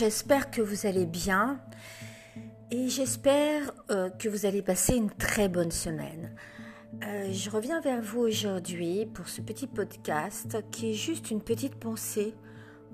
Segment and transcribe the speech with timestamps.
[0.00, 1.60] j'espère que vous allez bien
[2.70, 6.34] et j'espère euh, que vous allez passer une très bonne semaine.
[7.04, 11.74] Euh, je reviens vers vous aujourd'hui pour ce petit podcast qui est juste une petite
[11.74, 12.34] pensée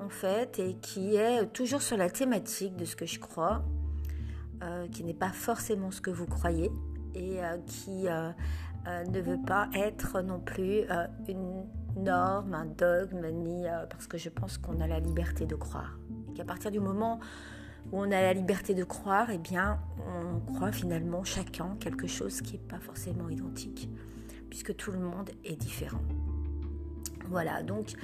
[0.01, 3.65] en fait et qui est toujours sur la thématique de ce que je crois,
[4.65, 6.73] euh, qui n'est pas forcément ce que vous croyez
[7.15, 10.81] et qui ne veut pas être non plus
[11.29, 15.97] une norme, un dogme, ni parce que je pense qu'on a la liberté de croire
[16.37, 17.21] qu'à partir du moment
[17.93, 22.41] où on a la liberté de croire, eh bien, on croit finalement chacun quelque chose
[22.41, 23.89] qui n'est pas forcément identique,
[24.51, 26.03] puisque tout le monde est différent.
[27.29, 27.95] Voilà, donc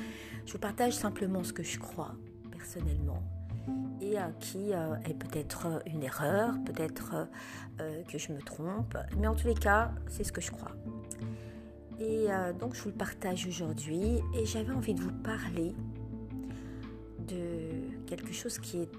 [0.47, 2.15] je vous partage simplement ce que je crois
[2.51, 3.23] personnellement
[4.01, 7.29] et euh, qui euh, est peut-être une erreur, peut-être
[7.81, 10.73] euh, que je me trompe, mais en tous les cas, c'est ce que je crois.
[12.01, 12.27] Et
[12.59, 15.73] donc je vous le partage aujourd'hui et j'avais envie de vous parler
[17.27, 18.91] de quelque chose qui est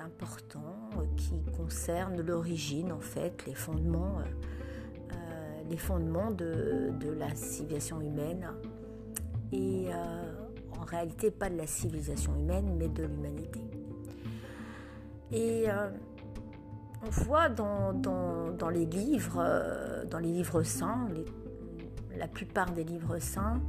[0.00, 7.34] important, euh, qui concerne l'origine en fait, les fondements, euh, euh, les fondements de, la
[7.34, 8.46] civilisation humaine.
[9.52, 9.88] Et
[10.80, 13.60] en réalité pas de la civilisation humaine, mais de l'humanité.
[15.32, 15.64] Et
[17.04, 19.44] on voit dans, dans, les livres,
[20.08, 21.08] dans les livres saints,
[22.16, 23.60] la plupart des livres saints,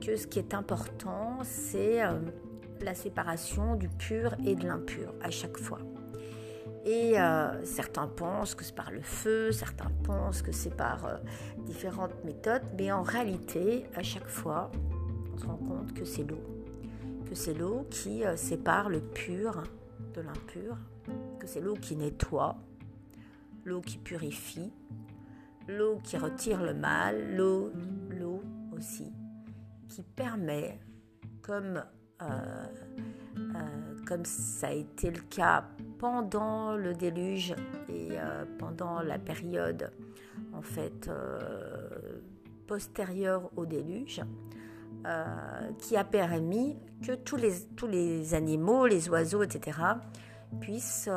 [0.00, 2.00] que ce qui est important, c'est
[2.82, 5.78] la séparation du pur et de l'impur à chaque fois.
[6.84, 11.16] Et euh, certains pensent que c'est par le feu, certains pensent que c'est par euh,
[11.58, 14.70] différentes méthodes, mais en réalité, à chaque fois,
[15.32, 16.42] on se rend compte que c'est l'eau.
[17.28, 19.62] Que c'est l'eau qui euh, sépare le pur
[20.14, 20.76] de l'impur,
[21.38, 22.56] que c'est l'eau qui nettoie,
[23.64, 24.72] l'eau qui purifie,
[25.68, 27.70] l'eau qui retire le mal, l'eau,
[28.76, 29.12] aussi,
[29.88, 30.80] qui permet,
[31.42, 31.84] comme
[34.06, 35.64] comme ça a été le cas
[35.98, 37.54] pendant le déluge
[37.88, 39.90] et euh, pendant la période
[40.52, 41.10] en fait
[42.66, 44.20] postérieure au déluge,
[45.78, 49.78] qui a permis que tous les, tous les animaux, les oiseaux, etc.,
[50.60, 51.08] puissent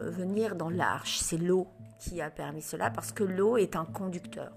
[0.00, 1.18] venir dans l'arche.
[1.18, 1.66] C'est l'eau
[2.02, 4.52] qui a permis cela parce que l'eau est un conducteur.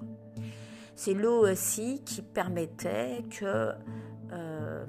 [0.96, 3.72] C'est l'eau aussi qui permettait que
[4.32, 4.86] euh,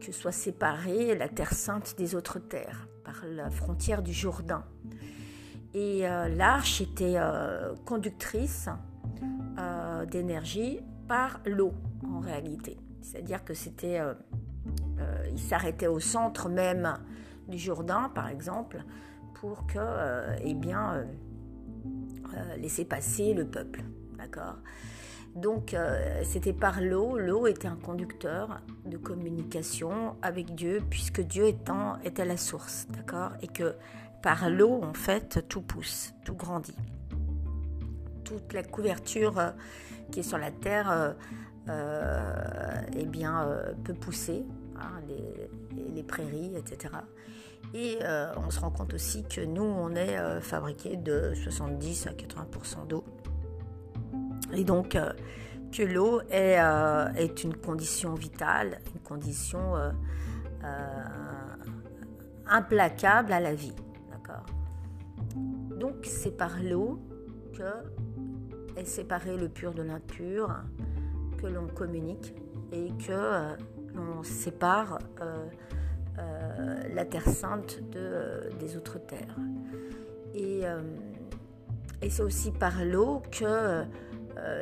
[0.00, 4.64] que soit séparée la Terre sainte des autres terres par la frontière du Jourdain.
[5.74, 8.68] Et euh, l'arche était euh, conductrice
[10.12, 10.78] d'énergie
[11.08, 11.72] par l'eau
[12.08, 12.76] en réalité.
[13.02, 14.00] C'est-à-dire que c'était,
[15.32, 16.96] il s'arrêtait au centre même
[17.48, 18.84] du Jourdain, par exemple,
[19.34, 21.04] pour que, eh bien,
[22.56, 23.82] laisser passer le peuple,
[24.16, 24.58] d'accord?
[25.34, 27.18] Donc euh, c'était par l'eau.
[27.18, 33.32] L'eau était un conducteur de communication avec Dieu, puisque Dieu étant, était la source, d'accord?
[33.42, 33.74] Et que
[34.22, 36.76] par l'eau, en fait, tout pousse, tout grandit.
[38.24, 39.50] Toute la couverture euh,
[40.10, 41.14] qui est sur la terre,
[41.68, 43.46] euh, eh bien,
[43.84, 44.44] peut pousser,
[44.76, 45.00] hein,
[45.94, 46.94] les, prairies, etc.
[47.74, 47.98] Et
[48.36, 53.04] on se rend compte aussi que nous, on est fabriqué de 70 à 80% d'eau.
[54.52, 55.12] Et donc euh,
[55.72, 59.90] que l'eau est, euh, est, une condition vitale, une condition euh,
[62.46, 63.74] implacable à la vie.
[64.10, 64.46] D'accord?
[65.78, 67.00] Donc c'est par l'eau
[67.56, 70.54] que est séparé le pur de l'impur,
[71.40, 72.34] que l'on communique
[72.72, 73.54] et que
[73.94, 74.98] l'on sépare
[76.16, 79.36] la terre sainte de, des autres terres.
[80.34, 80.62] Et,
[82.08, 83.84] c'est aussi par l'eau que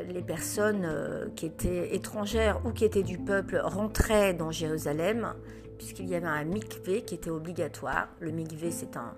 [0.09, 5.35] les personnes euh, qui étaient étrangères ou qui étaient du peuple rentraient dans Jérusalem,
[5.79, 8.09] puisqu'il y avait un mikvé qui était obligatoire.
[8.21, 9.15] Le mikvé, c'est un,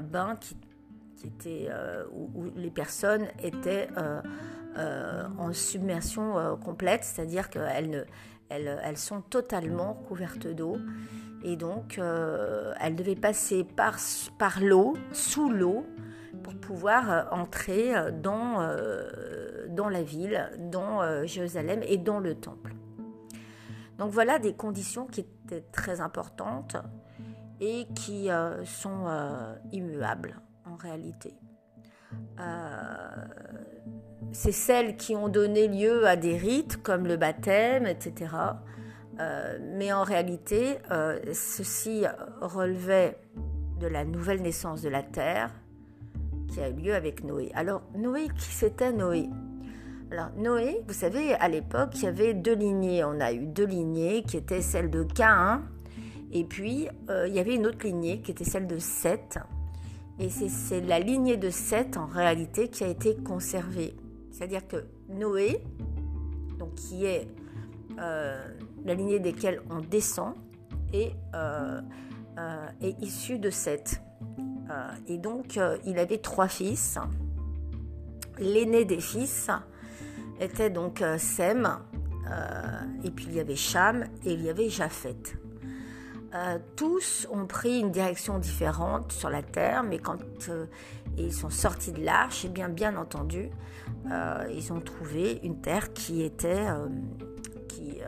[0.00, 0.56] bain qui,
[1.26, 3.88] était, euh, où, les personnes étaient
[4.76, 8.06] en submersion complète, c'est-à-dire qu'elles
[8.50, 10.76] elles, sont totalement couvertes d'eau.
[11.42, 13.96] Et donc, elles devaient passer par,
[14.38, 15.86] par l'eau, sous l'eau,
[16.46, 19.08] pour pouvoir euh, entrer euh, dans, euh,
[19.76, 22.74] dans la ville, dans Jérusalem et dans le temple.
[23.98, 26.76] Donc voilà des conditions qui étaient très importantes
[27.60, 28.28] et qui
[28.64, 29.06] sont
[29.72, 31.34] immuables en réalité.
[34.32, 38.26] c'est celles qui ont donné lieu à des rites comme le baptême, etc.
[39.76, 40.78] mais en réalité,
[41.32, 42.04] ceci
[42.40, 43.18] relevait
[43.80, 45.50] de la nouvelle naissance de la terre,
[46.48, 47.50] qui a eu lieu avec Noé.
[47.54, 49.28] Alors Noé, qui c'était Noé?
[50.12, 53.02] Alors Noé, vous savez, à l'époque, il y avait deux lignées.
[53.02, 55.62] On a eu deux lignées qui étaient celles de Caïn
[56.32, 59.38] Et puis, il y avait une autre lignée qui était celle de Seth.
[60.20, 63.96] Et c'est la lignée de Seth, en réalité, qui a été conservée.
[64.30, 65.60] C'est-à-dire que Noé,
[66.58, 67.26] donc qui est
[67.98, 70.34] la lignée desquelles on descend,
[70.92, 71.14] est,
[72.80, 74.00] est issu de Seth.
[75.08, 76.96] et donc, il avait trois fils.
[78.38, 79.50] L'aîné des fils
[80.40, 84.68] était donc euh, Sem, euh, et puis il y avait Cham et il y avait
[84.68, 85.16] Japhet.
[86.34, 90.18] Euh, tous ont pris une direction différente sur la terre, mais quand
[91.16, 93.48] ils sont sortis de l'arche, eh bien bien entendu,
[94.52, 96.66] ils ont trouvé une terre qui était
[97.68, 98.00] qui,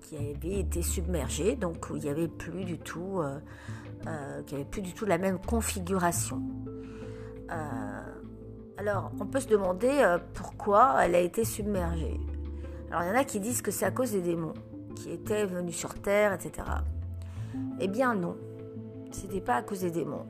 [0.00, 3.22] qui, avait été submergée, donc où il n'y avait plus du tout,
[4.46, 6.42] qui avait plus du tout la même configuration.
[8.80, 12.18] Alors, on peut se demander euh, pourquoi elle a été submergée.
[12.90, 14.54] Alors, il y en a qui disent que c'est à cause des démons
[14.96, 16.66] qui étaient venus sur Terre, etc.
[17.78, 18.38] Eh bien, non.
[19.12, 20.24] C'était pas à cause des démons.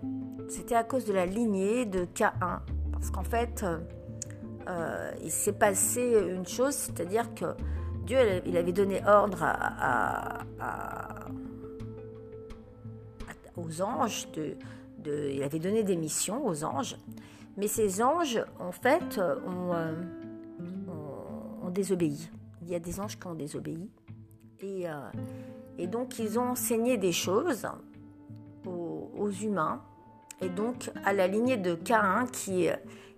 [0.48, 2.58] C'était à cause de la lignée de K1.
[2.90, 3.78] Parce qu'en fait, euh,
[4.68, 7.54] euh, il s'est passé une chose, c'est-à-dire que
[8.04, 9.46] Dieu, avait donné ordre
[13.56, 14.26] aux anges,
[15.06, 16.96] il avait donné des missions aux anges
[17.60, 19.94] mais ces anges, en fait, euh, euh,
[21.62, 22.30] ont, désobéi.
[22.62, 23.90] Il y a des anges qui ont désobéi.
[24.60, 24.92] Et, euh,
[25.76, 27.66] et donc, ils ont enseigné des choses
[28.66, 29.82] aux, humains.
[30.40, 32.68] Et donc, à la lignée de Cain, qui,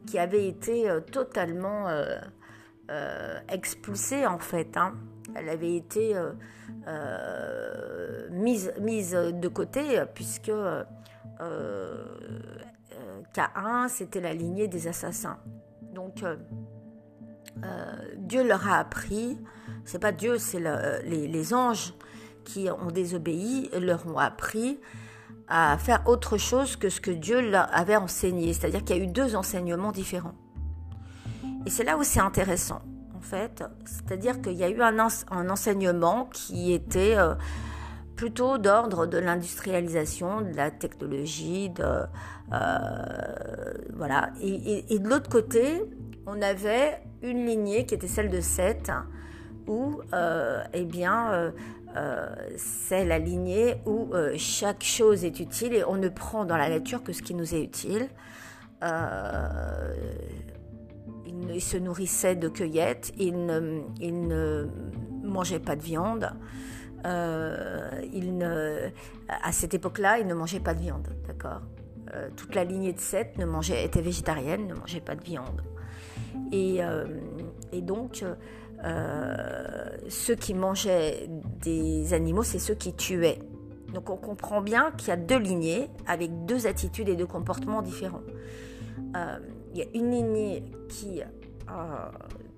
[0.07, 1.87] qui avait été totalement
[3.49, 4.77] expulsée, en fait.
[4.77, 4.95] Hein.
[5.37, 6.17] Elle avait été
[8.31, 10.51] mise, mise de côté, puisque
[13.35, 15.39] K1, c'était la lignée des assassins.
[15.95, 16.37] Donc, euh,
[17.65, 19.39] euh, Dieu leur a appris,
[19.85, 20.61] c'est pas Dieu, c'est
[21.05, 21.95] les, anges
[22.45, 24.81] qui ont désobéi, leur ont appris
[25.49, 28.53] à faire autre chose que ce que Dieu leur avait enseigné.
[28.53, 30.35] C'est-à-dire qu'il y a eu deux enseignements différents.
[31.67, 32.83] Et c'est là où c'est intéressant,
[33.17, 33.63] en fait.
[33.85, 37.35] C'est-à-dire qu'il y a eu un, enseignement qui était euh,
[38.23, 41.83] plutôt d'ordre de l'industrialisation, de la technologie, de,
[42.53, 44.31] euh, voilà.
[44.41, 45.83] Et, de l'autre côté,
[46.29, 48.93] on avait une lignée qui était celle de 7,
[49.67, 51.53] où, euh, eh bien,
[51.97, 56.69] euh, c'est la lignée où chaque chose est utile et on ne prend dans la
[56.69, 58.09] nature que ce qui nous est utile.
[61.27, 64.69] il, se nourrissait de cueillettes, il ne, il ne
[65.25, 66.31] mangeait pas de viande.
[67.05, 68.91] Ne,
[69.29, 71.63] à cette époque-là, il ne mangeait pas de viande, d'accord?
[72.15, 73.39] Euh, toute la lignée de Seth
[73.71, 75.63] était végétarienne, ne mangeait pas de viande.
[76.51, 77.07] Et, euh,
[77.73, 78.25] donc,
[78.85, 81.29] euh, ceux qui mangeaient
[81.61, 83.39] des animaux, c'est ceux qui tuaient.
[83.95, 87.83] Donc on comprend bien qu'il y a deux lignées avec deux attitudes et deux comportements
[87.83, 88.23] différents.
[89.75, 91.23] il y a une lignée qui,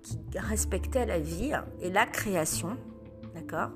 [0.03, 2.77] qui respectait la vie et la création,
[3.35, 3.71] d'accord?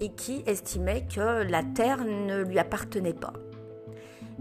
[0.00, 3.32] Et qui estimait que la terre ne lui appartenait pas.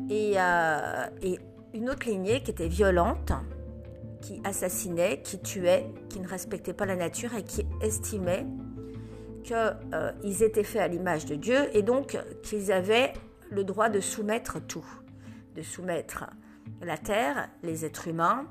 [0.09, 1.39] Euh, et,
[1.73, 3.31] une autre lignée qui était violente,
[4.21, 8.45] qui assassinait, qui tuait, qui ne respectait pas la nature et qui estimait
[9.43, 9.55] qu'ils
[9.93, 13.13] euh, étaient faits à l'image de Dieu et donc qu'ils avaient
[13.49, 14.85] le droit de soumettre tout,
[15.55, 16.25] de soumettre
[16.81, 18.47] la terre, les êtres humains.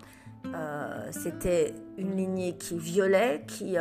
[0.54, 3.76] Euh, c'était une lignée qui violait, qui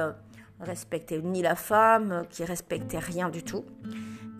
[0.60, 3.66] respectait ni la femme, qui respectait rien du tout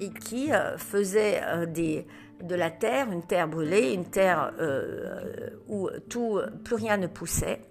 [0.02, 2.08] et qui faisait des,
[2.44, 7.62] de la terre, une terre brûlée, une terre euh, où tout, plus rien ne poussait.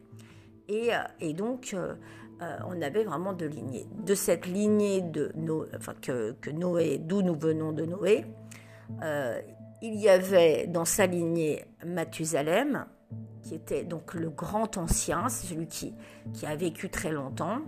[0.69, 1.95] Et, euh, donc, euh,
[2.67, 3.87] on avait vraiment deux lignées.
[4.05, 5.33] De cette lignée de
[5.77, 8.25] enfin, que, Noé, d'où nous venons de Noé,
[9.81, 12.87] il y avait dans sa lignée Mathusalem,
[13.43, 15.95] qui était donc le grand ancien, c'est celui qui,
[16.35, 17.61] qui a vécu très longtemps.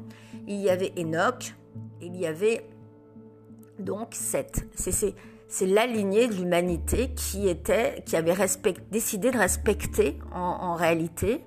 [0.47, 1.55] Il y avait Enoch,
[2.01, 2.67] il y avait
[3.79, 4.67] donc Seth.
[4.75, 5.15] C'est
[5.51, 8.35] c'est la lignée de l'humanité qui était, qui avait
[8.93, 11.45] décidé de respecter en, réalité,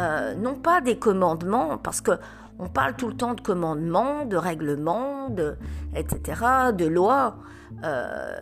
[0.00, 2.10] euh, non pas des commandements, parce que
[2.58, 5.56] on parle tout le temps de commandements, de règlements, de,
[5.94, 6.42] etc.,
[6.74, 7.36] de lois.
[7.84, 8.36] Euh,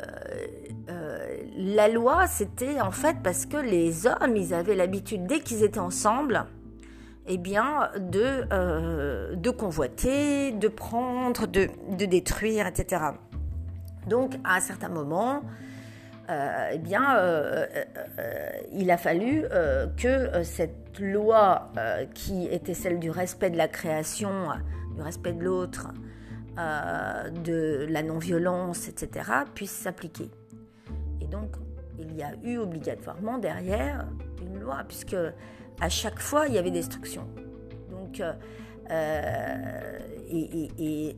[1.60, 5.78] la loi, c'était en fait parce que les hommes, ils avaient l'habitude, dès qu'ils étaient
[5.78, 6.46] ensemble,
[7.26, 11.68] eh bien, de, convoiter, de prendre, de,
[12.06, 13.02] détruire, etc.
[14.08, 15.42] Donc, à un certain moment,
[16.30, 17.66] euh, eh bien, euh,
[18.18, 19.44] euh, il a fallu
[19.96, 21.70] que cette loi
[22.14, 24.48] qui était celle du respect de la création,
[24.96, 25.88] du respect de l'autre,
[26.56, 30.30] de la non-violence, etc., puisse s'appliquer.
[31.30, 31.56] Donc,
[31.98, 34.06] il y a eu obligatoirement derrière
[34.42, 35.16] une loi, puisque
[35.80, 37.26] à chaque fois, il y avait destruction.
[37.90, 38.22] Donc,
[38.90, 41.16] euh, et,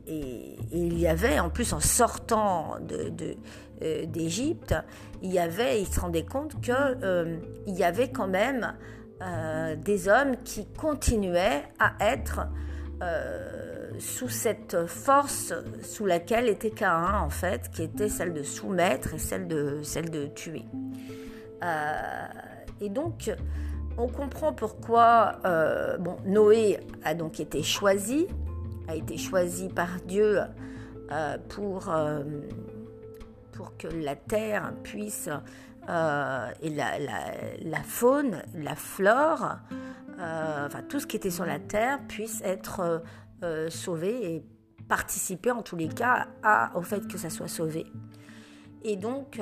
[0.71, 4.75] il y avait, en plus, en sortant euh, d'Égypte,
[5.21, 8.73] il avait, se rendait compte qu'il euh, y avait quand même
[9.85, 12.41] des hommes qui continuaient à être
[13.99, 19.19] sous cette force sous laquelle était Cain, en fait, qui était celle de soumettre et
[19.19, 20.65] celle de, tuer.
[22.81, 23.29] et donc,
[23.97, 28.27] on comprend pourquoi euh, Noé a donc été choisi,
[28.87, 30.39] a été choisi par Dieu
[31.11, 32.23] euh, pour, euh,
[33.51, 35.29] pour que la terre puisse,
[35.87, 39.57] et la, la, faune, la flore,
[40.17, 43.03] enfin tout ce qui était sur la terre puisse être
[43.69, 44.43] sauvé et
[44.87, 47.85] participer en tous les cas à, au fait que ça soit sauvé.
[48.83, 49.39] Et donc,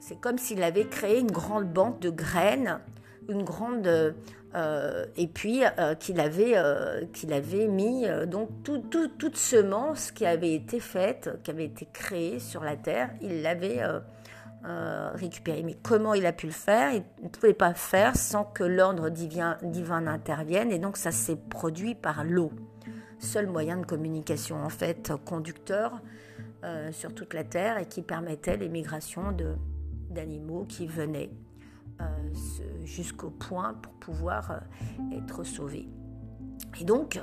[0.00, 2.80] c'est comme s'il avait créé une grande banque de graines
[3.30, 4.14] une grande
[4.54, 10.26] euh, et puis euh, qu'il avait euh, avait mis donc tout, tout, toute semence qui
[10.26, 13.82] avait été faite, qui avait été créée sur la terre, il l'avait
[15.14, 15.62] récupérée.
[15.62, 16.92] Mais comment il a pu le faire?
[16.92, 21.36] Il ne pouvait pas faire sans que l'ordre divin, divin intervienne et donc ça s'est
[21.36, 22.50] produit par l'eau,
[23.20, 26.00] seul moyen de communication en fait conducteur
[26.92, 28.58] sur toute la terre et qui permettait
[29.32, 29.56] de
[30.10, 31.30] d'animaux qui venaient
[32.00, 32.04] euh,
[32.84, 35.88] jusqu'au point pour pouvoir euh, être sauvé.
[36.80, 37.20] Et donc,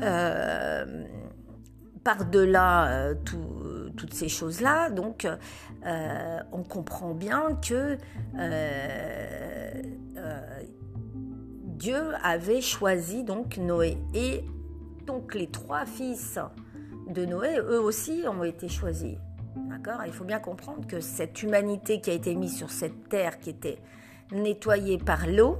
[0.00, 1.04] euh,
[2.04, 5.26] par-delà toutes ces choses-là, donc
[6.52, 7.96] on comprend bien que
[11.78, 14.44] Dieu avait choisi donc Noé et
[15.06, 16.38] donc les trois fils
[17.08, 19.16] de Noé, eux aussi, ont été choisis.
[19.56, 20.00] D'accord?
[20.06, 23.50] Il faut bien comprendre que cette humanité qui a été mise sur cette terre, qui
[23.50, 23.78] était
[24.32, 25.58] nettoyée par l'eau,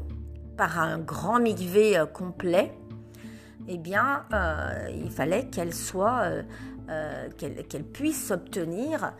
[0.56, 2.72] par un grand mikvé euh, complet,
[3.68, 6.22] eh bien, euh, il fallait qu'elle soit,
[6.88, 9.12] euh, qu'elle puisse obtenir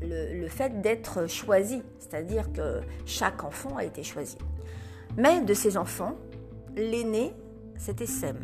[0.00, 4.38] le, fait d'être choisie, c'est-à-dire que chaque enfant a été choisi.
[5.16, 6.16] Mais de ces enfants,
[6.74, 7.34] l'aîné,
[7.78, 8.36] c'était Sem.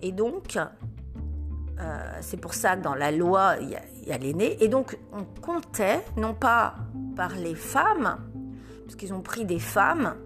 [0.00, 0.58] Et donc,
[2.20, 3.70] c'est pour ça que dans la loi, il
[4.06, 4.62] y a l'aîné.
[4.62, 6.74] Et donc, on comptait, non pas
[7.16, 8.18] par les femmes,
[8.84, 10.16] parce qu'ils ont pris des femmes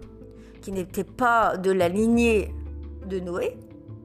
[0.61, 2.53] qui n'étaient pas de la lignée
[3.05, 3.57] de Noé,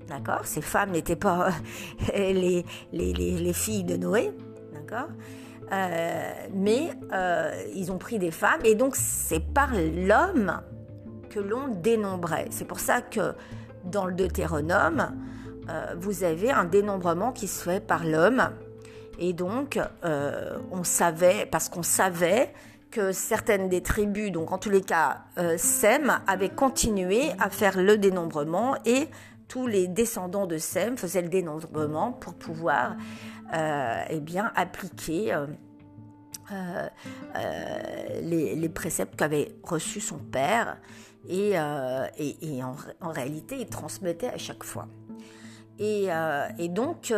[0.09, 0.45] d'accord?
[0.45, 1.51] Ces femmes n'étaient pas
[2.15, 4.31] les, les, les, filles de Noé,
[4.73, 5.09] d'accord?
[5.73, 10.61] Euh, Mais euh, ils ont pris des femmes, et donc c'est par l'homme
[11.31, 12.47] que l'on dénombrait.
[12.51, 13.35] C'est pour ça que
[13.85, 15.13] dans le Deutéronome,
[15.69, 18.51] euh, vous avez un dénombrement qui se fait par l'homme.
[19.19, 19.79] Et donc,
[20.73, 22.53] on savait, parce qu'on savait
[22.93, 27.81] que certaines des tribus, donc en tous les cas euh, Sem, avaient continué à faire
[27.81, 29.09] le dénombrement et
[29.49, 32.97] tous les descendants de Sem faisaient le dénombrement pour pouvoir
[33.55, 35.35] euh, eh bien, appliquer
[36.53, 36.89] euh,
[38.21, 40.77] les, préceptes qu'avait reçus son père
[41.29, 44.89] et, et, en, réalité il transmettait à chaque fois.
[45.79, 46.09] Et,
[46.59, 47.13] et donc,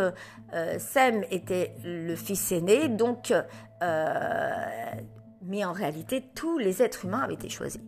[0.79, 3.33] Sem était le fils aîné, donc
[5.45, 7.81] mais en réalité, tous les êtres humains avaient été choisis.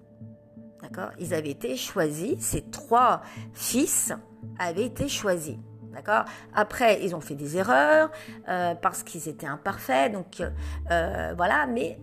[0.83, 1.11] D'accord?
[1.19, 3.23] Ils avaient été choisis, ces trois
[3.55, 4.13] fils
[4.59, 5.57] avaient été choisis.
[5.93, 6.25] D'accord?
[6.55, 8.11] Après, ils ont fait des erreurs
[8.49, 10.13] euh, parce qu'ils étaient imparfaits.
[10.13, 10.43] Donc,
[10.91, 11.67] euh, voilà.
[11.67, 11.99] Mais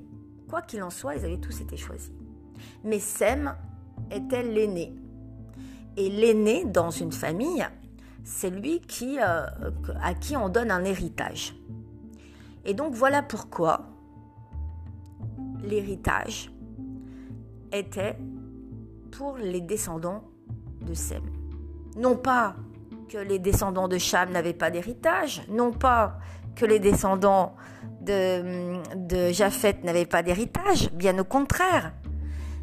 [0.50, 2.12] quoi qu'il en soit, ils avaient tous été choisis.
[2.84, 3.56] Mais Sem
[4.12, 4.94] était l'aîné.
[5.98, 7.66] Et l'aîné dans une famille,
[8.24, 9.46] c'est lui qui, euh,
[10.02, 11.56] à qui on donne un héritage.
[12.66, 13.82] Et donc, voilà pourquoi
[15.64, 16.52] l'héritage
[17.72, 18.18] était
[19.12, 20.24] pour les descendants
[20.82, 21.24] de Sem.
[21.98, 22.56] Non pas
[23.10, 26.18] que les descendants de Cham n'avaient pas d'héritage, non pas
[26.56, 27.56] que les descendants
[28.02, 31.94] de, de Japheth n'avaient pas d'héritage, bien au contraire.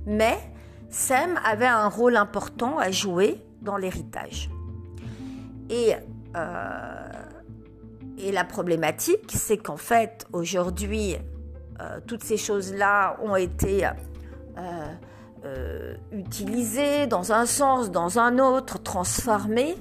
[0.07, 0.39] Mais
[0.91, 4.51] Sem avait un rôle important à jouer dans l'héritage.
[5.69, 5.95] Et,
[6.37, 7.07] euh,
[8.33, 11.17] la problématique, c'est qu'en fait, aujourd'hui,
[11.81, 13.89] euh, toutes ces choses-là ont été
[15.45, 19.77] euh, utilisées dans un sens, dans un autre, transformées,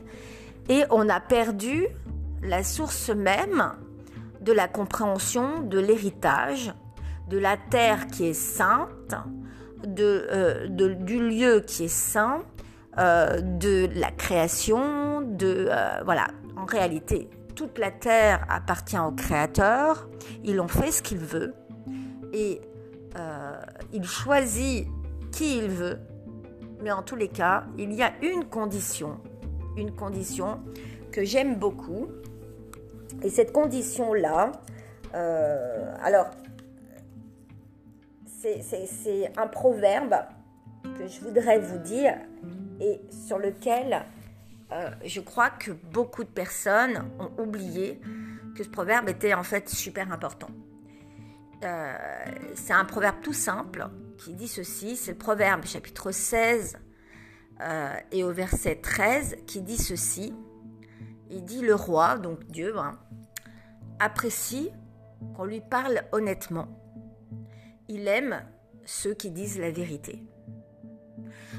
[0.70, 1.88] et on a perdu
[2.42, 3.74] la source même
[4.40, 6.74] de la compréhension de l'héritage,
[7.28, 9.16] de la terre qui est sainte,
[9.86, 12.44] de, du lieu qui est saint,
[12.98, 15.70] de la création, de
[16.04, 16.28] voilà.
[16.58, 20.08] en réalité, toute la terre appartient au Créateur.
[20.46, 21.54] Il en fait ce qu'il veut
[22.32, 22.62] et
[23.18, 23.60] euh,
[23.92, 24.88] il choisit
[25.34, 26.00] qui il veut.
[26.82, 29.18] Mais en tous les cas, il y a une condition,
[29.76, 30.62] une condition
[31.12, 32.08] que j'aime beaucoup.
[33.24, 34.54] Et cette condition-là,
[35.16, 36.28] euh, alors,
[38.40, 40.16] c'est un proverbe
[40.98, 42.16] que je voudrais vous dire
[42.80, 44.06] et sur lequel
[44.72, 48.00] euh, je crois que beaucoup de personnes ont oublié
[48.56, 50.50] que ce proverbe était en fait super important.
[51.64, 51.98] Euh,
[52.56, 56.78] c'est un proverbe tout simple qui dit ceci, c'est le proverbe chapitre 16
[57.62, 60.34] euh, et au verset 13 qui dit ceci.
[61.30, 62.98] Il dit le roi, donc Dieu, hein,
[64.00, 64.72] apprécie
[65.36, 66.79] qu'on lui parle honnêtement.
[67.90, 68.44] Il aime
[68.86, 70.24] ceux qui disent la vérité.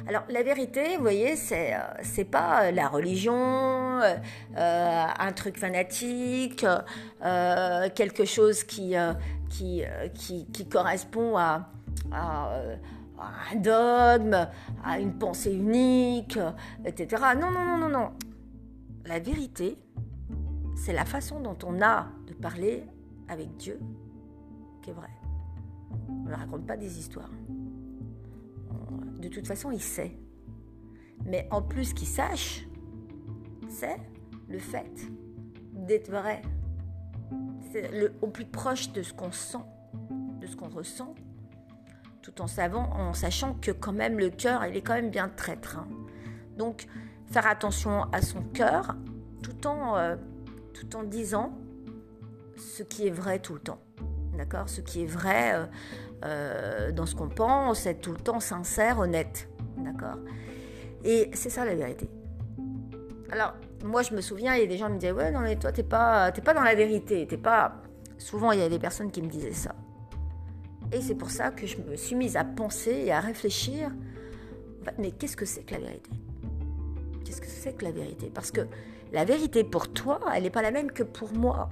[0.08, 4.16] Alors la vérité, vous voyez, c'est c'est pas la religion, euh,
[4.56, 6.64] un truc fanatique,
[7.20, 8.94] quelque chose qui
[9.50, 9.84] qui,
[10.52, 11.68] qui, correspond à,
[12.12, 12.62] à,
[13.52, 14.48] un dogme,
[14.84, 16.38] à une pensée unique,
[16.84, 17.22] etc.
[17.38, 18.10] Non, non, non, non, non.
[19.04, 19.76] La vérité,
[20.76, 22.84] c'est la façon dont on a de parler
[23.28, 23.80] avec Dieu
[24.82, 25.19] qui est vraie.
[26.30, 27.30] Ne raconte pas des histoires.
[29.18, 30.16] De toute façon, il sait.
[31.26, 32.66] Mais en plus qu'il sache,
[33.68, 33.96] c'est
[34.48, 34.92] le fait
[35.72, 36.42] d'être vrai,
[37.74, 39.58] le, au plus proche de ce qu'on sent,
[40.40, 41.14] de ce qu'on ressent,
[42.22, 45.28] tout en, savant, en sachant que quand même le cœur, il est quand même bien
[45.28, 45.78] traître.
[45.78, 45.88] Hein.
[46.56, 46.86] Donc,
[47.26, 48.96] faire attention à son cœur,
[49.42, 50.16] tout en, euh,
[50.74, 51.58] tout en disant
[52.56, 53.80] ce qui est vrai tout le temps.
[54.40, 55.66] D'accord Ce qui est vrai euh,
[56.24, 59.48] euh, dans ce qu'on pense, être tout le temps sincère, honnête.
[59.76, 60.16] D'accord
[61.04, 62.08] Et c'est ça la vérité.
[63.30, 65.40] Alors, moi, je me souviens, il y a des gens qui me disaient Ouais, non,
[65.40, 67.26] mais toi, t'es pas, pas dans la vérité.
[67.26, 67.82] T'es pas.
[68.18, 69.74] Souvent, il y a des personnes qui me disaient ça.
[70.92, 73.92] Et c'est pour ça que je me suis mise à penser et à réfléchir
[74.98, 76.10] mais qu'est-ce que c'est que la vérité?
[77.24, 78.30] Qu'est-ce que c'est que la vérité?
[78.32, 78.62] Parce que
[79.12, 81.68] la vérité pour toi, elle n'est pas la même que pour moi.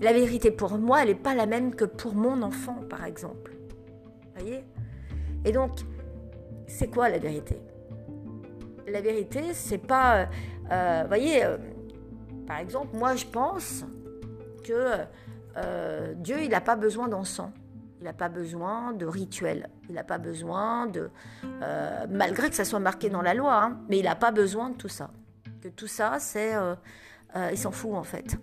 [0.00, 3.52] La vérité pour moi, elle n'est pas la même que pour mon enfant, par exemple.
[4.36, 4.64] Voyez?
[5.44, 5.70] Et donc,
[6.66, 7.60] c'est quoi la vérité?
[8.86, 10.28] La vérité, c'est pas
[10.70, 11.58] euh, vous voyez, euh,
[12.46, 13.84] par exemple, moi je pense
[14.64, 15.04] que
[15.56, 17.50] euh, Dieu, il n'a pas besoin d'encens.
[18.00, 19.68] Il n'a pas besoin de rituels.
[19.88, 21.10] Il n'a pas besoin de...
[22.10, 24.74] malgré que ça soit marqué dans la loi, hein, mais il n'a pas besoin de
[24.74, 25.10] tout ça.
[25.62, 26.52] Que tout ça, c'est...
[27.50, 28.36] il s'en fout en fait.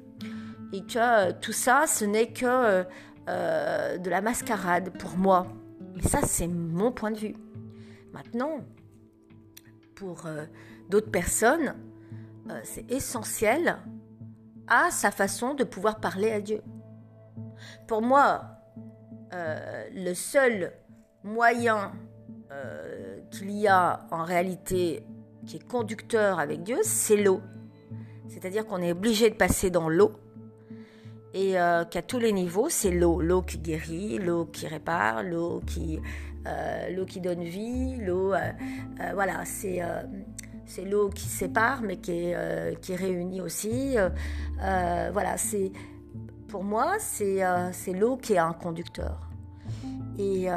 [0.74, 2.84] Et que tout ça, ce n'est que
[3.28, 5.48] de la mascarade pour moi.
[5.98, 7.36] Et ça, c'est mon point de vue.
[8.14, 8.60] Maintenant,
[9.96, 10.26] pour
[10.90, 11.76] d'autres personnes,
[12.50, 13.78] euh, c'est essentiel
[14.68, 16.62] à sa façon de pouvoir parler à Dieu.
[17.88, 18.44] Pour moi,
[19.34, 20.74] euh, le seul
[21.24, 21.92] moyen
[22.52, 25.06] euh, qu'il y a en réalité
[25.46, 27.42] qui est conducteur avec Dieu, c'est l'eau.
[28.28, 30.14] C'est-à-dire qu'on est obligé de passer dans l'eau
[31.34, 31.54] et
[31.90, 33.22] qu'à tous les niveaux, c'est l'eau.
[33.22, 36.00] L'eau qui guérit, l'eau qui répare, l'eau qui,
[36.92, 38.34] l'eau qui donne vie, l'eau...
[39.14, 39.82] voilà, c'est
[40.72, 43.98] c'est l'eau qui sépare, mais qui, euh, qui réunit aussi.
[43.98, 44.10] Euh,
[44.64, 45.72] euh, voilà, c'est
[46.48, 47.44] pour moi, c'est
[47.94, 49.30] l'eau qui est un conducteur.
[50.18, 50.48] Et,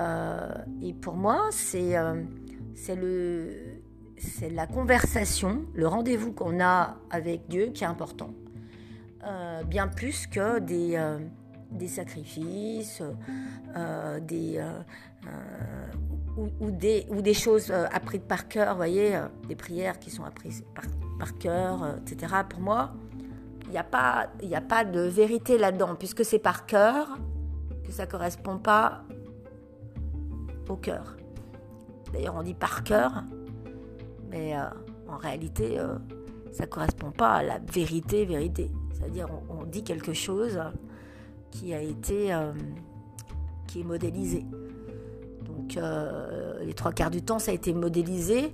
[0.82, 1.94] et pour moi, c'est
[2.88, 3.50] le
[4.16, 8.30] c'est la conversation, le rendez-vous qu'on a avec Dieu qui est important.
[9.66, 10.98] Bien plus que des,
[11.70, 13.02] des sacrifices,
[14.22, 14.60] des,
[16.36, 20.24] ou, des, ou des choses euh, apprises par cœur, voyez, euh, des prières qui sont
[20.24, 20.64] apprises
[21.18, 22.34] par, cœur, euh, etc.
[22.48, 22.92] Pour moi,
[23.64, 27.18] il n'y a, pas, a pas de vérité là-dedans, puisque c'est par cœur
[27.84, 29.04] que ça ne correspond pas
[30.68, 31.16] au cœur.
[32.12, 33.24] D'ailleurs, on dit par cœur,
[34.30, 34.54] mais
[35.08, 35.78] en réalité,
[36.52, 38.70] ça ne correspond pas à la vérité, vérité.
[39.04, 40.58] C'est-à-dire, on, dit quelque chose
[41.50, 42.34] qui a été,
[43.66, 44.46] qui est modélisé.
[45.64, 48.52] Donc euh, les trois quarts du temps, ça a été modélisé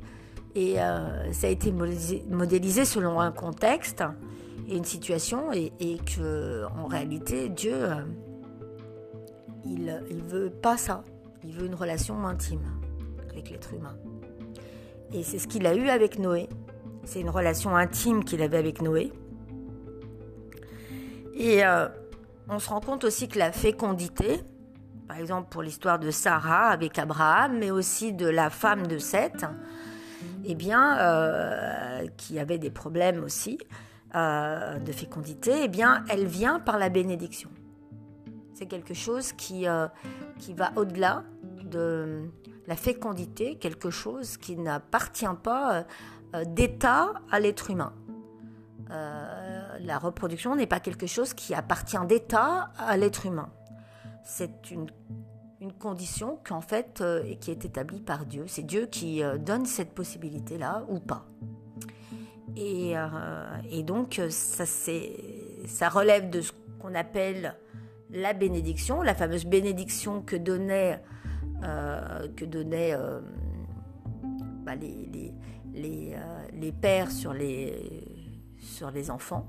[0.54, 4.02] et euh, ça a été modélisé, selon un contexte
[4.68, 5.72] et une situation et,
[6.16, 7.94] que en réalité Dieu euh,
[9.64, 11.02] il il veut pas ça.
[11.44, 12.62] Il veut une relation intime
[13.30, 13.96] avec l'être humain.
[15.12, 16.48] Et c'est ce qu'il a eu avec Noé.
[17.04, 19.12] C'est une relation intime qu'il avait avec Noé.
[21.42, 21.62] Et
[22.50, 24.42] on se rend compte aussi que la fécondité,
[25.09, 29.46] par exemple pour l'histoire de Sarah avec Abraham, mais aussi de la femme de Seth,
[30.44, 33.59] eh bien, euh, qui avait des problèmes aussi,
[34.14, 37.48] de fécondité, eh bien, elle vient par la bénédiction.
[38.53, 39.92] C'est quelque chose qui va
[40.76, 41.24] au-delà
[41.64, 42.29] de
[42.66, 45.87] la fécondité, quelque chose qui n'appartient pas
[46.44, 47.94] d'état à l'être humain.
[49.85, 53.51] La reproduction n'est pas quelque chose qui appartient d'état à l'être humain.
[54.25, 54.87] C'est une
[55.61, 58.45] une condition qu'en fait, euh, et qui est établie par Dieu.
[58.47, 61.27] C'est Dieu qui euh, donne cette possibilité-là ou pas.
[62.57, 67.55] Et, euh, donc, ça, ça relève de ce qu'on appelle
[68.11, 71.01] la bénédiction, la fameuse bénédiction que donnait,
[71.62, 72.97] que donnait
[74.64, 75.33] bah, les,
[75.73, 76.16] les,
[76.53, 78.10] les, pères sur les,
[78.61, 79.46] sur les enfants,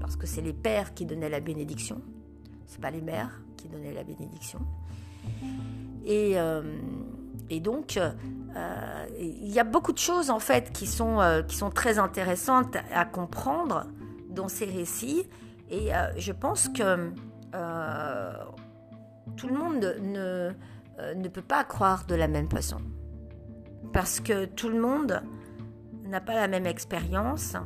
[0.00, 2.00] parce que c'est les pères qui donnaient la bénédiction,
[2.66, 4.60] c'est pas les mères qui donnaient la bénédiction.
[6.04, 6.62] Et, euh,
[7.50, 11.56] et donc, euh, il y a beaucoup de choses en fait qui sont, euh, qui
[11.56, 13.86] sont très intéressantes à comprendre
[14.30, 15.24] dans ces récits.
[15.68, 17.10] Et je pense que
[19.36, 20.52] tout le monde ne,
[21.16, 22.76] ne peut pas croire de la même façon.
[23.92, 25.22] Parce que tout le monde
[26.04, 27.56] n'a pas la même expérience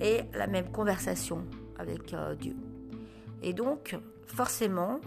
[0.00, 1.44] et la même conversation
[1.78, 2.56] avec Dieu.
[3.42, 5.00] Et donc, forcément,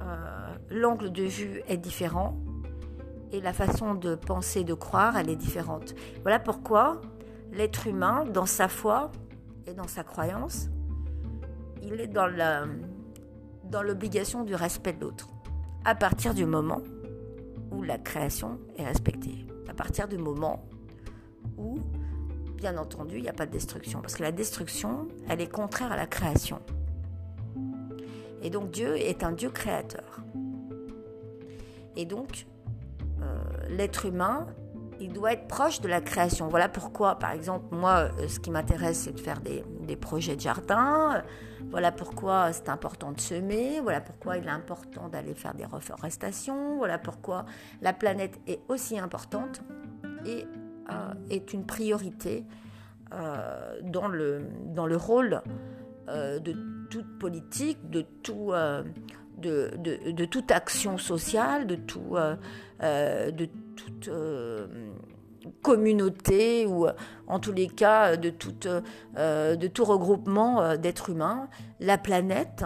[0.00, 2.36] euh, l'angle de vue est différent
[3.32, 5.94] et la façon de penser, de croire, elle est différente.
[6.22, 7.00] Voilà pourquoi
[7.52, 9.10] l'être humain, dans sa foi
[9.66, 10.68] et dans sa croyance,
[11.82, 15.28] il est dans l'obligation du respect de l'autre,
[15.84, 16.82] à partir du moment
[17.70, 20.64] où la création est respectée, à partir du moment
[21.56, 21.78] où,
[22.56, 25.92] bien entendu, il n'y a pas de destruction, parce que la destruction, elle est contraire
[25.92, 26.60] à la création.
[28.42, 30.20] Et donc Dieu est un Dieu créateur.
[31.96, 32.46] Et donc,
[33.22, 33.38] euh,
[33.68, 34.46] l'être humain,
[35.00, 36.48] il doit être proche de la création.
[36.48, 40.40] Voilà pourquoi, par exemple, moi, euh, ce qui m'intéresse, c'est de faire des, projets de
[40.40, 41.22] jardin.
[41.70, 43.80] Voilà pourquoi c'est important de semer.
[43.80, 46.76] Voilà pourquoi il est important d'aller faire des reforestations.
[46.76, 47.46] Voilà pourquoi
[47.80, 49.62] la planète est aussi importante
[50.90, 52.44] euh, est une priorité
[53.82, 55.40] dans, le, dans le rôle
[56.08, 56.52] de
[56.86, 58.82] toute politique, de, tout, euh,
[59.38, 62.36] de, de, toute action sociale, de, tout, euh,
[62.82, 64.10] euh, de toute
[65.62, 66.86] communauté ou
[67.26, 71.48] en tous les cas de, de tout regroupement d'êtres humains.
[71.78, 72.64] La planète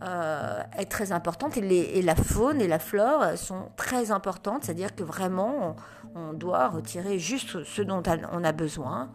[0.00, 5.76] est très importante et, la faune et la flore sont très importantes, c'est-à-dire que vraiment
[6.14, 9.10] on, doit retirer juste ce dont on a besoin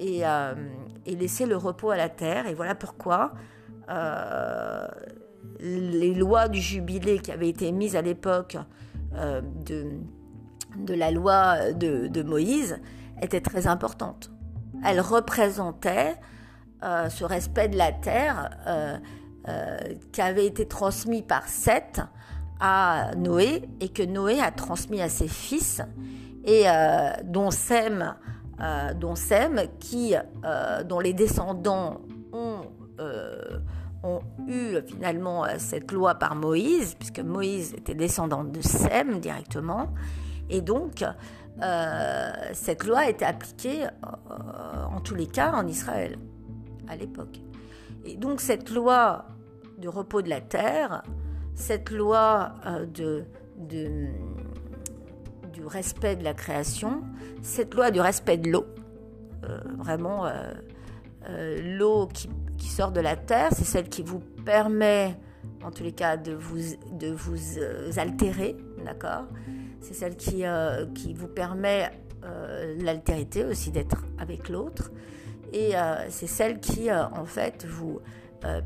[0.00, 0.22] et,
[1.06, 2.46] et laisser le repos à la terre.
[2.46, 3.32] Et voilà pourquoi
[3.88, 4.86] euh,
[5.60, 8.58] les lois du jubilé qui avaient été mises à l'époque
[9.14, 12.78] euh, de, la loi de, Moïse
[13.22, 14.30] étaient très importantes.
[14.84, 16.16] Elles représentaient
[16.82, 18.50] euh, ce respect de la terre
[20.12, 22.00] qui avait été transmis par Seth
[22.58, 25.82] à Noé et que Noé a transmis à ses fils
[26.44, 26.64] et
[27.24, 28.14] dont Sem,
[28.96, 30.14] dont Sem qui,
[30.86, 32.00] dont les descendants
[32.32, 32.62] ont
[34.06, 39.92] ont eu finalement euh, cette loi par Moïse, puisque Moïse était descendant de Sem directement,
[40.48, 41.04] et donc
[41.62, 46.18] euh, cette loi a été appliquée euh, en tous les cas en Israël
[46.88, 47.40] à l'époque.
[48.04, 49.26] Et donc cette loi
[49.78, 51.02] du repos de la terre,
[51.54, 52.54] cette loi
[52.94, 53.24] de,
[53.56, 54.06] de,
[55.52, 57.02] du respect de la création,
[57.42, 58.66] cette loi du respect de l'eau,
[59.78, 60.26] vraiment
[61.62, 65.16] l'eau qui qui sort de la terre, c'est celle qui vous permet,
[65.64, 66.58] en tous les cas, de vous,
[66.92, 69.24] de vous euh, altérer, d'accord?
[69.80, 71.90] C'est celle qui, euh, qui vous permet
[72.24, 74.90] euh, l'altérité aussi d'être avec l'autre.
[75.52, 75.72] Et
[76.10, 78.00] c'est celle qui, en fait, vous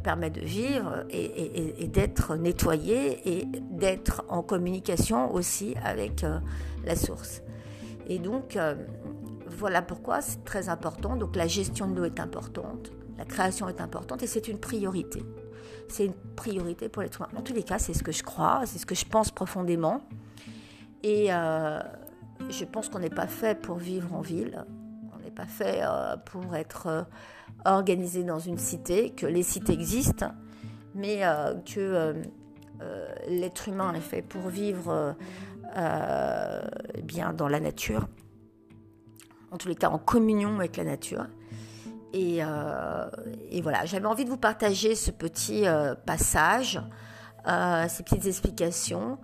[0.03, 6.25] permet de vivre et, d'être nettoyé et d'être en communication aussi avec
[6.85, 7.43] la source.
[8.09, 8.59] Et donc,
[9.47, 11.17] voilà pourquoi c'est très important.
[11.17, 12.93] Donc, la gestion de l'eau est importante.
[13.19, 15.23] La création est importante et c'est une priorité.
[15.89, 17.29] C'est une priorité pour l'être humain.
[17.37, 20.01] En tous les cas, c'est ce que je crois, c'est ce que je pense profondément.
[21.03, 21.81] Et euh,
[22.49, 24.65] je pense qu'on n'est pas fait pour vivre en ville.
[25.15, 27.03] On n'est pas fait euh, pour être euh,
[27.65, 30.33] organisé dans une cité, que les cités existent,
[30.95, 31.23] mais
[31.73, 32.15] que
[33.29, 35.15] l'être humain est fait pour vivre
[37.03, 38.09] bien dans la nature.
[39.53, 41.27] En tous les cas, en communion avec la nature.
[42.15, 43.11] Euh,
[43.51, 46.81] et, voilà, j'avais envie de vous partager ce petit euh, passage,
[47.47, 49.19] euh, ces petites explications,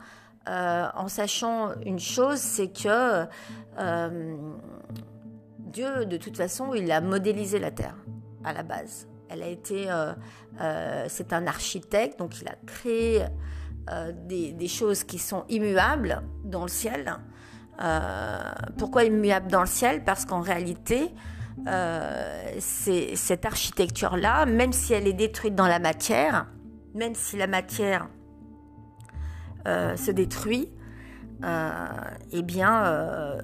[0.48, 3.24] en sachant une chose, c'est que
[5.58, 7.96] Dieu, de toute façon, il a modélisé la Terre
[8.46, 9.06] à la base.
[9.28, 9.88] Elle a été,
[11.08, 13.24] c'est un architecte, donc il a créé
[14.26, 17.16] des, choses qui sont immuables dans le ciel.
[18.78, 20.04] pourquoi immuables dans le ciel?
[20.04, 21.12] Parce qu'en réalité,
[22.60, 26.46] cette architecture-là, même si elle est détruite dans la matière,
[26.94, 28.08] même si la matière
[29.64, 30.70] se détruit,
[31.44, 31.86] euh,
[32.32, 33.40] eh bien, euh,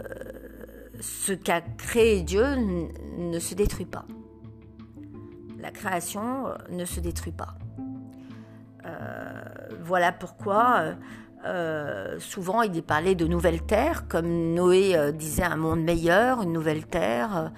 [1.00, 2.44] ce qu'a créé Dieu
[3.18, 4.06] ne se détruit pas.
[5.62, 7.54] La création euh, ne se détruit pas.
[9.80, 10.94] voilà pourquoi
[12.18, 16.84] souvent il est parlé de nouvelle terre, comme Noé disait un monde meilleur, une nouvelle
[16.86, 17.52] terre.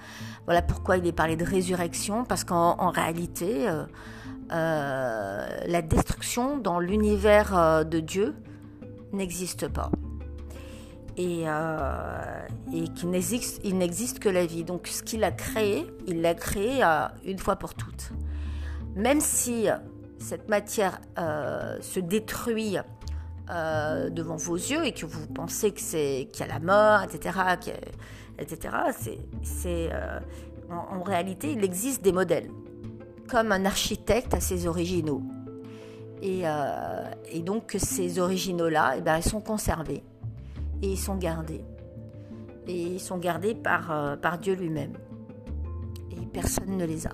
[0.45, 3.67] voilà pourquoi il est parlé de résurrection, parce qu'en réalité,
[4.49, 8.35] la destruction dans l'univers de Dieu
[9.13, 9.91] n'existe pas
[11.17, 14.63] et, euh, et qu'il n'existe, il n'existe que la vie.
[14.63, 18.11] Donc ce qu'il a créé, il l'a créé euh, une fois pour toutes.
[18.95, 19.67] Même si
[20.19, 22.77] cette matière euh, se détruit
[23.47, 27.37] devant vos yeux et que vous pensez que c'est qu'il y a la mort, etc.,
[28.39, 28.73] etc.,
[29.43, 29.91] c'est,
[30.71, 32.49] en, réalité, il existe des modèles,
[33.29, 35.21] comme un architecte à ses originaux.
[36.23, 36.43] Et,
[37.31, 40.01] et donc ces originaux-là, eh ben, ils sont conservés
[40.81, 41.63] et ils sont gardés.
[42.67, 44.93] Et ils sont gardés par, euh, par Dieu lui-même.
[46.11, 47.13] Et personne ne les a.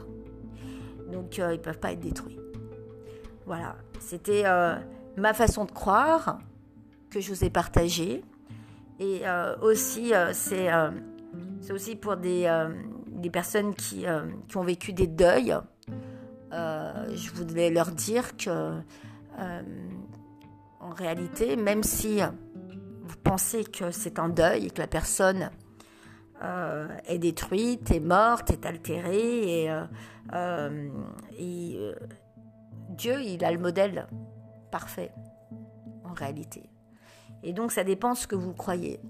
[1.12, 2.39] Donc euh, ils ne peuvent pas être détruits.
[3.45, 4.76] Voilà, c'était euh,
[5.17, 6.39] ma façon de croire
[7.10, 8.24] que je vous ai partagée.
[9.00, 9.24] Et
[9.63, 10.69] aussi, c'est
[11.71, 12.67] aussi pour des,
[13.08, 14.06] des personnes qui,
[14.47, 15.56] qui, ont vécu des deuils.
[16.52, 18.78] je voulais leur dire que,
[19.39, 22.21] en réalité, même si
[23.12, 25.50] vous pensez que c'est un deuil et que la personne
[26.43, 29.84] euh, est détruite, est morte, est altérée, et, euh,
[30.34, 31.93] euh,
[32.89, 34.08] Dieu, il a le modèle
[34.71, 35.12] parfait
[36.06, 36.69] en réalité.
[37.43, 39.02] Et donc ça dépend de ce que vous croyez.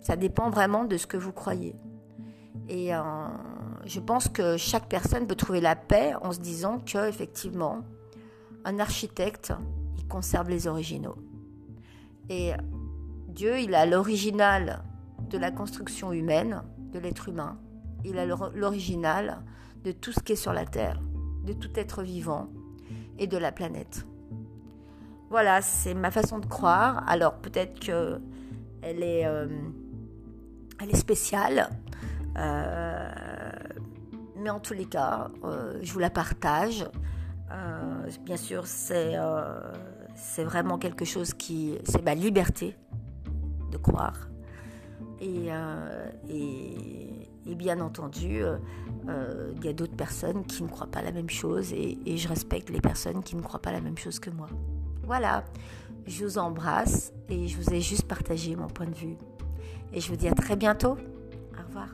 [0.00, 1.76] Ça dépend vraiment de ce que vous croyez.
[2.68, 2.90] Et
[3.84, 7.82] je pense que chaque personne peut trouver la paix en se disant que effectivement,
[8.64, 9.52] un architecte,
[9.98, 11.16] il conserve les originaux.
[12.28, 12.52] Et
[13.32, 14.82] Dieu, il a l'original
[15.30, 17.58] de la construction humaine, de l'être humain.
[18.04, 19.42] Il a l'original
[19.84, 21.00] de tout ce qui est sur la Terre,
[21.44, 22.50] de tout être vivant
[23.18, 24.04] et de la planète.
[25.30, 27.08] Voilà, c'est ma façon de croire.
[27.08, 28.20] Alors peut-être que
[28.82, 29.48] elle est, euh,
[30.80, 31.70] est spéciale,
[32.36, 33.08] euh,
[34.36, 36.84] mais en tous les cas, euh, je vous la partage.
[38.26, 39.16] bien sûr, c'est
[40.44, 42.76] vraiment quelque chose qui, c'est ma liberté
[43.72, 44.28] de croire.
[45.20, 48.56] Et, euh, et, bien entendu, euh,
[49.08, 52.16] euh, il y a d'autres personnes qui ne croient pas la même chose et, et,
[52.16, 54.48] je respecte les personnes qui ne croient pas la même chose que moi.
[55.04, 55.44] Voilà,
[56.06, 59.16] je vous embrasse et je vous ai juste partagé mon point de vue.
[59.92, 60.96] Et je vous dis à très bientôt.
[61.58, 61.88] Au revoir.